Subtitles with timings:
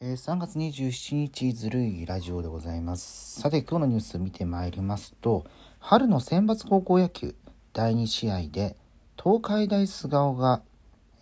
[0.00, 3.40] えー、3月27日ずるいラジオでございます。
[3.40, 5.44] さて今日のニュース見てまいりますと
[5.80, 7.34] 春の選抜高校野球
[7.72, 8.76] 第2試合で
[9.20, 10.62] 東海大菅生が、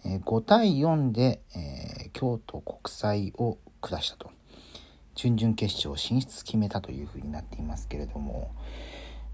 [0.05, 4.31] えー、5対4で、えー、京都国際を下したと。
[5.15, 8.51] 準々決勝進出決めたというふうになっていますけれども。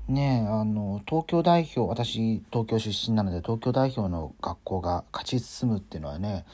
[0.07, 6.45] ねえあの東京代表私東京出身なので東京代表の学校が勝ち進むっていうのはね、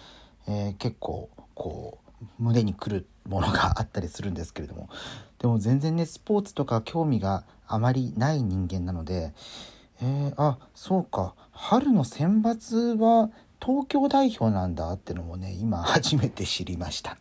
[0.47, 2.08] え結構こう
[2.39, 4.89] 胸にくるものがあったりするんですけれども。
[5.39, 9.33] でも全然ねスポーツとか興味があまりない人間なので
[10.01, 11.35] えー、あそうか。
[11.53, 17.19] 春の選抜は東京代表なんだってのもね今初めて知りました。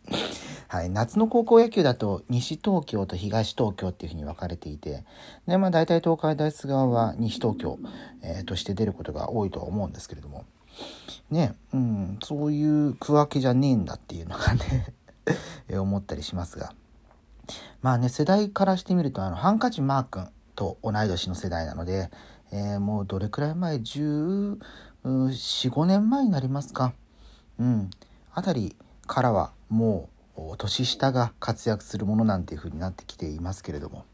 [0.68, 5.04] はい、夏の高校野球だと西東京と東東京っていうふうに分かれていて
[5.46, 7.78] で、まあ、大体東海大菅生は西東京、
[8.22, 10.44] えー、として出ることが多いとは思うんですけれども。
[11.30, 14.94] ね、うん、そういう区分けじゃねえんだっていうのがね
[15.78, 16.72] 思ったりしますが。
[17.80, 22.10] まあね、世代からしてみると、あの、ハンカチマー君と同い年の世代なので、
[22.50, 24.58] えー、もうどれくらい前、14、
[25.04, 26.92] 5年前になりますか。
[27.58, 27.90] うん。
[28.34, 28.76] あたり
[29.06, 34.04] からはもう年下が活躍するものなんていう風になってきていますけれども。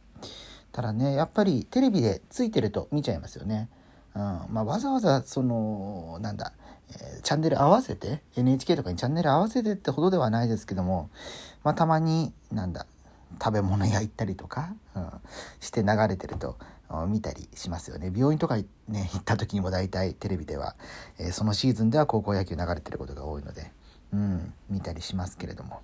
[0.72, 3.68] ただね、やっぱりテレビでついてると見ちゃいますよね。
[4.14, 4.22] うん。
[4.50, 6.52] まあ、わざわざそのなんだ、
[6.90, 11.10] えー、チャンネル合わせて NHK とかにチャンネル合わせてってほどではないですけども、
[11.62, 12.86] まあ、たまになんだ
[13.42, 15.10] 食べ物屋行ったりとか、うん、
[15.60, 16.56] して流れてると
[17.08, 18.12] 見たりしますよね。
[18.14, 20.76] 病院とかね行った時にも大体テレビでは、
[21.18, 23.72] えー、そのシーズンでは高校野球流れてることが多いので、
[24.12, 25.80] うん、見たりしますけれども。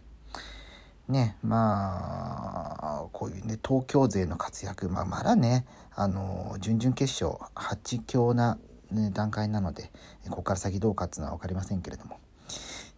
[1.11, 8.59] ねまあこういうね東京勢の活躍、まあ、まだねあの準々決勝8強な、
[8.91, 9.91] ね、段階なので
[10.31, 12.19] ここから先どうかっていうのは分かりませんけれども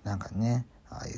[0.04, 1.14] なんかねああいう、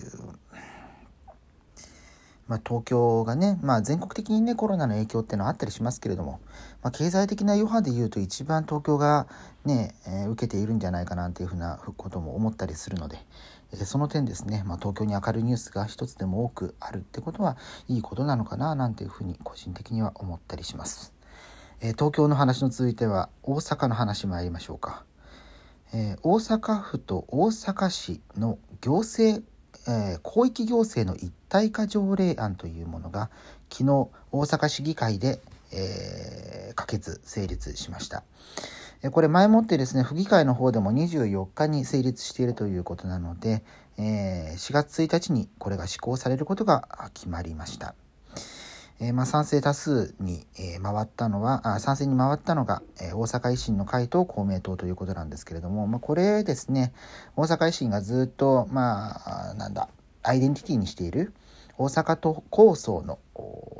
[2.47, 6.41] まあ、東京がね、まあ、全国的にねコロナの影響っていうのはあったりしますけれども、
[6.83, 9.27] まあ、経済的な余波で言うと一番東京が
[9.65, 13.19] ね、えー、受けているんじゃないかなっていうふうなことも思ったりするので。
[13.77, 17.57] その点ですね、まあ、東京に明るいニュースが一つでも多くあるってことは
[17.89, 21.13] いいことなのかななんていうふうに個人的には思ったりします。
[21.81, 25.05] えー、東京の話の続いては大阪の話参りましょうか。
[25.93, 29.43] えー、大阪府と大阪市の行政、
[29.87, 33.31] えー、広域行政の一体化条例案というものが
[33.71, 35.41] 昨日大阪市議会で、
[35.75, 38.25] えー可決成立しました。
[39.11, 43.63] これ前もってですね、府議会の方でも24日に成立しているということなので、
[43.99, 47.95] え4月1日にこれが施行されることが決まりました。
[49.01, 56.95] えまあ、賛成多数に、え回ったのはあ、賛成に回ったのが、え大阪維新の会と公明党ということなんですけれども、まあ、これですね、
[57.37, 59.89] 大阪維新がずっと、まあ、なんだ、
[60.23, 61.35] アイデンティティにしている
[61.77, 63.19] 大阪都構想の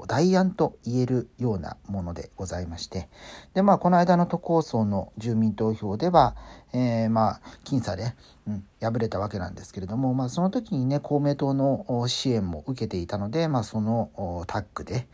[0.07, 3.09] 代案と言えるようなものでございまして、
[3.55, 6.37] で、まあ、この間の都構想の住民投票では、
[6.73, 8.15] えー、まあ、僅差で、
[8.47, 15.07] うん、敗れたわけなんですけれども、まあ、その時にね、公明党の支援も受けていたので、まあ、そのタッグで、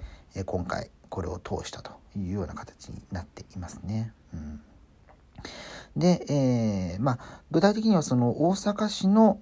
[0.46, 4.12] 今回これを通したというような形になっていますね。
[4.34, 4.60] うん
[5.96, 7.18] で、えー、まあ、
[7.50, 9.40] 具体的にはその大阪市の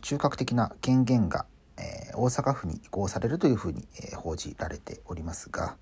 [0.00, 1.44] 中核的な権限が
[1.82, 5.76] えー、大阪府に移行されるというふうに、えー、報じられておりますが、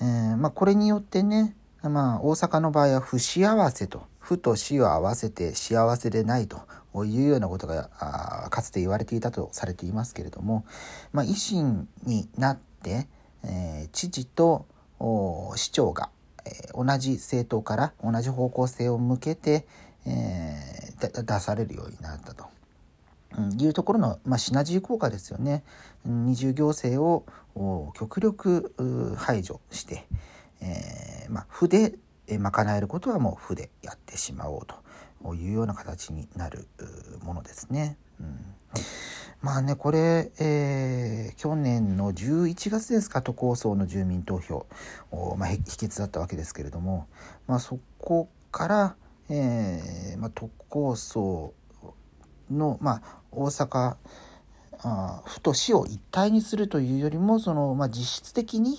[0.00, 6.60] えー、まあ、これによってね、まあ、大阪の場合は不幸せと府と市を合わせて幸せでないと
[7.04, 7.88] いうようなことが
[8.50, 10.64] かつて言われていたとされていますけれども、
[11.12, 13.08] まあ、維新になって、
[13.44, 14.66] え知事と
[15.56, 16.10] 市長が、
[16.44, 19.66] え同じ政党から同じ方向性を向けて、
[20.06, 22.44] え出されるようになったと。
[23.58, 25.62] いうところの、まあ、シナジー効果ですよね。
[26.04, 27.24] 二重行政を
[27.94, 30.06] 極力排除して、
[30.60, 31.94] えー、まあ、負で
[32.28, 34.66] 賄えることはもう負でやってしまおう
[35.22, 36.68] というような形になる
[37.22, 37.96] ものですね。
[38.20, 38.38] うん、
[39.40, 44.66] まあねこれ、えー、去年の11月ですか都構想の住民投票、
[45.36, 47.06] まあ、秘訣だったわけですけれども、
[47.46, 48.96] まあ、そこから、
[49.28, 51.54] えーまあ、都構想
[52.50, 53.02] の、まあ、
[53.32, 53.96] 大阪
[54.82, 58.78] あ府と市を一体にするというよりもその、まあ、実質的に、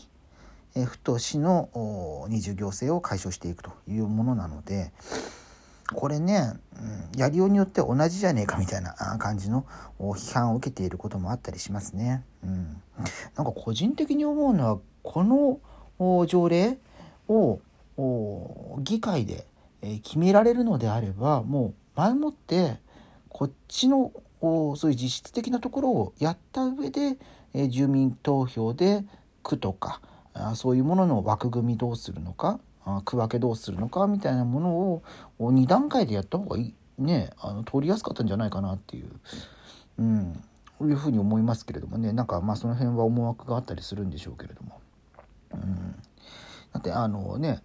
[0.75, 4.91] え府と市の二重行政を解消していくというものなので
[5.94, 6.53] これね、
[7.13, 9.65] うん、やりようによって同じじゃねえかみたいな感じの
[10.00, 12.24] 批判を受けていることもあったりしますね。
[12.44, 12.81] うん、
[13.35, 15.25] なんか個人的に思うのはこ
[16.00, 16.77] の条例
[17.27, 17.59] を
[18.79, 19.45] 議会で
[20.03, 22.77] 決められるのであればもう前もって
[23.31, 24.12] こっちの
[24.42, 27.18] そういう実質的なところをやった上で、
[27.54, 29.04] え住民投票で
[29.44, 30.01] 区とか
[30.33, 35.04] あそういうものの枠組みどうするのかあ区分けどうするのかみたいなものを
[35.39, 36.74] 2段階でやった方がいい。
[36.98, 39.10] ねあの通りやすかったんじゃないかなっていう、
[39.98, 40.44] うん、
[40.81, 42.13] いうふうに思いますけれどもね。
[42.13, 44.80] なんかまあその辺は思惑があったりするんでしょうけれども。
[45.54, 45.95] うん、
[46.74, 47.62] だってあのね、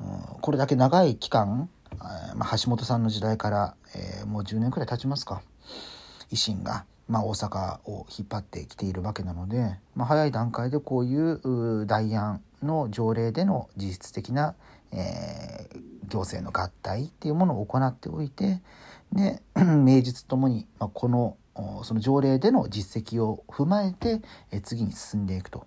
[0.00, 1.68] うん、これだけ長い期間、
[2.36, 5.42] まあ、橋本さんの時代から、えー、もう10年くらい経ちますか
[6.30, 14.54] 維新が、まあ、大阪を引っ張ってきているわけなので、まあ、早い段階でこういう代案の条例での実質的な、
[14.92, 18.60] えー、行政の合体っていうものを行っておいて
[19.12, 21.36] で 名実ともに、まあ、この
[21.82, 24.20] その条例での実績を踏まえて、
[24.52, 25.66] え次に進んでいくと。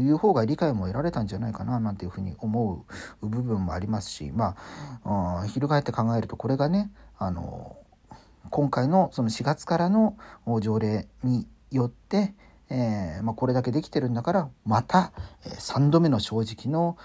[0.00, 2.86] いう方が理解も得られたんじゃないかななんていうふうに思
[3.20, 4.56] う部分もありますしま
[5.04, 7.76] あ、翻って考えるとこれがねあの
[8.50, 10.16] 今回のその4月からの
[10.60, 12.34] 条例によって、
[12.70, 15.12] えー、まあ、これだけできてるんだからまた
[15.44, 16.96] 3度目の正直の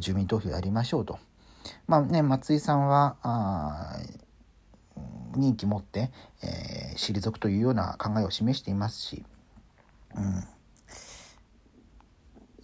[0.00, 1.18] 住民投票やりましょうと。
[1.86, 3.98] まあね、松井さんはあ
[5.36, 6.10] 任期持って、
[6.42, 9.24] えー、退くというような考えを示していますし、
[10.14, 10.44] うん、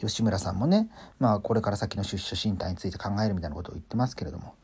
[0.06, 0.88] 吉村さんもね、
[1.18, 4.54] まあ、これから先の出処進退について考えるみたいなことを言ってますけれども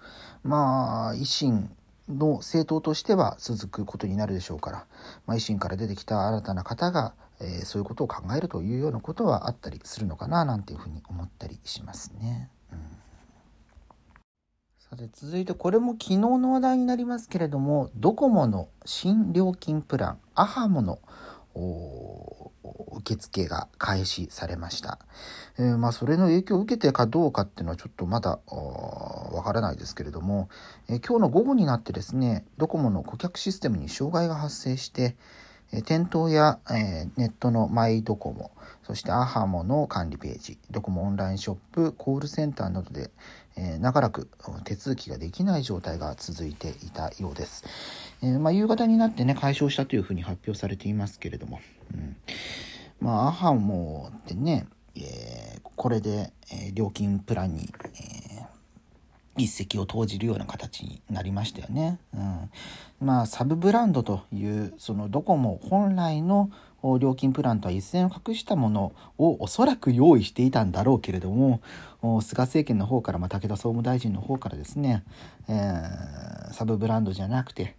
[0.42, 1.70] まあ維新
[2.08, 4.86] の政党としては続くことになるでしょうから、
[5.26, 12.50] まあ、維新から出てきた新たな方が、えー、そういうことを考えるというようなことはあったりするのかななんていうふうに思ったりしますね。
[12.72, 12.78] うん
[14.88, 21.00] さて続いてこれも昨日の話題になりますけれどもドコモの新料金プランアハモの
[23.06, 24.98] 受付が開始されました。
[25.58, 30.48] えー、まあ、それの影響を受けてかどうかっていうのはちょっとまだわからないですけれども、
[30.88, 35.16] え、今日の午後になってですね、ドコモの顧客システムに障害が発生して、
[35.72, 38.50] え、店頭や、えネットのマイドコモ、
[38.84, 43.10] そしてアハモの管理ページ、ドコモオンラインショップ、コールセンターなどで、
[43.56, 44.28] え長らく
[44.64, 47.64] 手続きができない状態が続いていたようです。
[48.22, 51.60] え、まあ、夕方になってね、解消したというふうに発表されていますけれども、
[51.94, 52.16] うん、
[53.00, 57.68] まあ、アハモってね、えー、これで、えー、料金プランに、
[58.00, 58.26] え
[59.36, 61.98] 一石を投じるような形になりましたよね。
[62.14, 62.50] うん、
[63.00, 66.50] まあサブブランドというそのドコモ本来の
[67.00, 71.60] 料金プランとは一線を画したものをおそらく用意していたんだろうけれども
[72.22, 75.02] 菅政権の方から、まあ、武田総務大臣の方からですね、
[75.48, 77.74] えー、サブブランドじゃなくて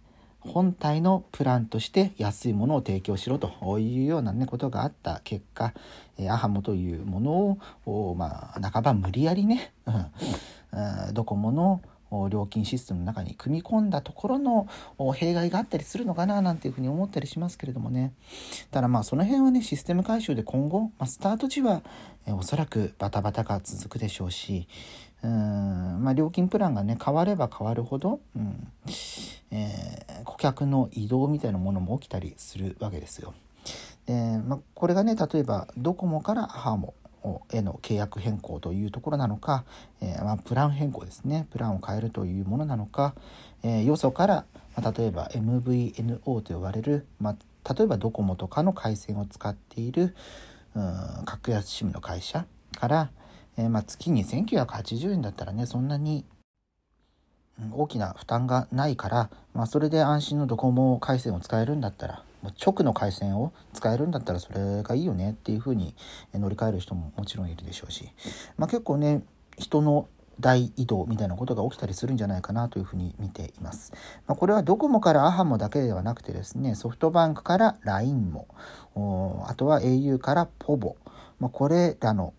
[0.48, 5.72] 本体のプランとして安いものを提供しろというような、ね、ことがあった結果、
[6.18, 11.80] えアハモというものを、まあ、半ば無理やりね、うん、ドコモの
[12.30, 14.66] 料金システムの中に組み込んだところの
[15.14, 18.12] 弊害があったりするのかななんていうふうに思ったりしますけれどもね。
[18.70, 21.82] ただまあその辺はねシステム改修で今後、まあ、スタート時は、
[22.26, 24.66] えおそらくバタバタが続くでしょうし
[25.22, 25.98] うん。
[26.02, 28.68] まあ、料金プランがね変われば変わるほど、うん。
[29.50, 33.34] えー、顧客の移動みたいなものも起きたりするわけですよ。
[34.06, 36.94] でまあ、これがね例えばドコモからハーモ
[37.50, 39.64] への契約変更というところなのか、
[40.00, 41.46] えー、まあ、プラン変更ですね。
[41.50, 43.14] プランを変えるというものなのか、
[43.62, 44.44] えー、よそから、
[44.76, 50.14] まあ、例えば MVNO と呼ばれる、まあ、例えばドコモとかの回線を使っている
[50.74, 52.46] うん格安 SIM の会社
[52.76, 53.10] から、
[53.58, 56.24] えー、まあ、月に1980円だったらねそんなに
[57.72, 65.94] 大きな負担がないから、まあ、それで安心のドコモ回線を使えるんだったらもう直の回線を使えるんだったらそれがいいよねっていうふうに
[66.32, 68.08] 乗り換える人ももちろんいるでしょうし、
[68.56, 69.24] まあ、結構ね
[69.58, 70.08] 人の
[70.40, 73.92] 大移動みたいなことが起きたりするんじゃないかなというふうに見ています。
[74.28, 78.46] まあ、これはドコモからアハモだけではなくてですねソフトバンクから LINE も
[79.48, 80.96] あとは au からポボ
[81.40, 82.34] まあ、これらの、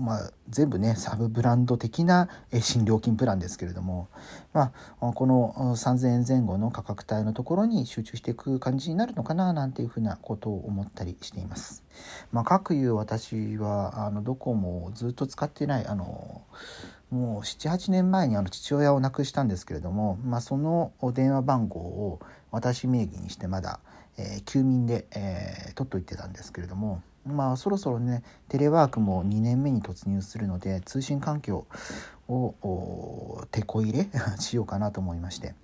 [0.00, 2.28] まあ、全部ねサブブランド的な
[2.60, 4.08] 新料金プランですけれども、
[4.52, 11.84] まあ、この3,000円前後の価格帯のところに集中していく感じになるのかななんていうふうなことを思ったりしています。
[12.32, 16.42] まあ、各いう私はあのドコモをずっと使ってないあの
[17.10, 23.80] もう78年前にあの父親を亡くしたんですけれども、まあ、その電話番号を私名義にしてまだ、
[24.16, 31.66] えー、休眠で、えー、取っといてたんですけれどもまあそろそろねテレワークも2年目に突入するので通信環境
[32.28, 34.08] をてこ入れ
[34.38, 35.54] しようかなと思いまして。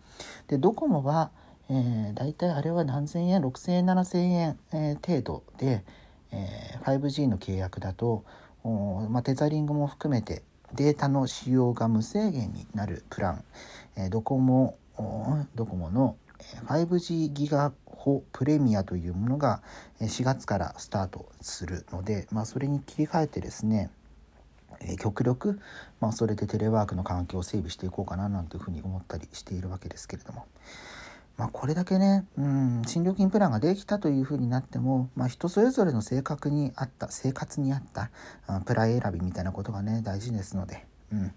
[0.49, 1.31] でドコモは、
[1.69, 5.85] えー、大体あれは何千円6,000円7,000円、えー、程度で、
[6.31, 8.25] えー、5G の契約だと
[9.09, 10.43] まあ、テザリングも含めて
[10.75, 13.45] データの使用が無制限になるプラン、
[13.97, 14.77] えー、ドコモ
[15.55, 16.17] ドコモの
[16.67, 17.73] 5G ギガ
[18.07, 19.63] ホプレミアというものが
[20.01, 23.91] 4月からスタートするので、まあ、それに切り替えてですね
[25.01, 25.59] 極力、
[26.01, 30.47] まあ、それでテレワークの環境を整備していこうかななんていうふうに思ったりしているわけですけれども、
[31.37, 38.11] まあ、これだけね、うん、新料金プランができたというふうになっても、まあ、人それぞれの性格に合った生活に合った
[38.67, 41.33] プラン選びみたいなことがね大事ですので、うん、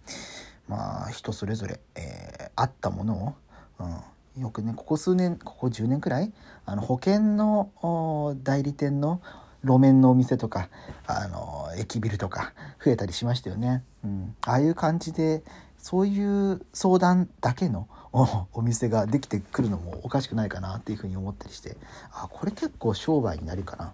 [0.67, 3.35] まあ人それぞれ、えー、合ったもの
[3.79, 4.01] を、うん、
[4.39, 6.31] よくねここ数年ここ10年くらい
[6.65, 9.21] あの保険の代理店の
[9.63, 10.69] 路面のお店とか
[11.05, 12.53] あの駅ビルとか
[12.83, 13.83] 増えたりしましたよね。
[14.03, 15.43] うん、ああいう感じで
[15.77, 21.77] そういう相談だけのお店ができてくるのもおかしくないかなっていうふうに思ったりして
[22.11, 23.93] あこれ結構商売になるかな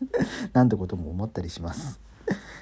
[0.52, 2.00] なんてことも思ったりします。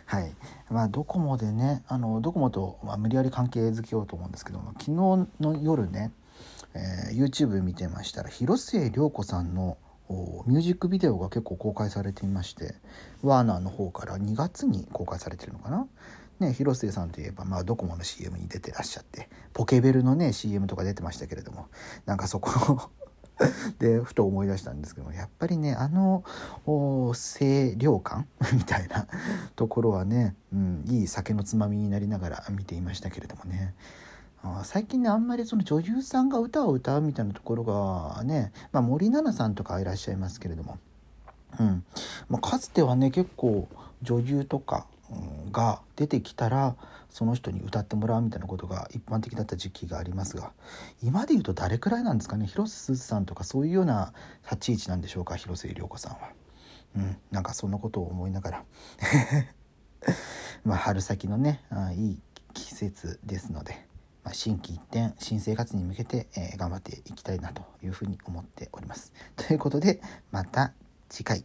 [0.07, 0.33] はい、
[0.71, 4.93] まあドコモでねあのドコモと、まあ、無理やり関係づけようと思うんですけども昨日
[5.41, 6.11] の夜ね、
[6.75, 9.79] えー、YouTube 見てましたら広末涼子さんの
[10.47, 12.75] ミュージックビデオが結構公開されていまして
[13.23, 15.87] ワーナーの方から2月に公開されてるのかな？
[16.41, 21.69] ね、広末さんといえば、まあ、ドコモの CM に出てらっしゃってポケベルのね CM とか出てましたけれども
[22.07, 22.91] なんかそこ
[23.79, 26.25] でふと思い出したんですけどもやっぱりねあの
[26.65, 28.27] 清涼感？
[28.55, 29.07] みたいな
[29.55, 33.75] ところはね、うん、いい酒のつまみになりながら見ていましたけれどもね
[34.65, 40.79] 最近ねあんまりその女優さんが歌を歌うみたいなところがね、まあ、森七菜さんとかいらっしゃいますけれども、
[41.59, 41.85] うん。
[42.29, 43.69] まあ、かつてはね結構
[44.03, 44.87] 女優とか
[45.53, 46.77] が出てきたら
[47.11, 50.53] その人に歌ってもらうみたいなことが一般的だった時期がありますが
[51.03, 52.47] 今で言うと誰くらいなんですかね？
[52.47, 54.13] 広瀬すずさんとかそういうような
[54.45, 55.37] 立ち位置なんでしょうか？
[55.37, 56.19] 広末涼子さんは。
[56.97, 58.65] うん、なんかそんなことを思いながら。
[60.65, 62.23] まあ春先のねあいい
[62.55, 63.90] 季節ですので。
[64.25, 69.13] まあ、新規一転新生活に向けて、え、頑張っていきたいなというふうに思っております。
[69.37, 70.01] ということで
[70.31, 70.73] また
[71.09, 71.45] 次回。